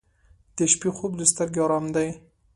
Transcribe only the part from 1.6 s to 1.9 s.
آرام